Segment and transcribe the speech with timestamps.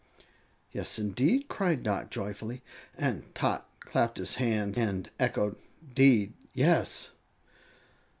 [0.71, 2.63] "Yes, indeed!" cried Dot, joyfully;
[2.97, 5.55] and Tot clapped his hands and echoed:
[5.93, 7.11] "'Deed, yes!"